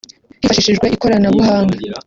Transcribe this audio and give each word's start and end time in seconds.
hifashishijwe 0.41 0.85
ikoranabuhanga 0.95 1.77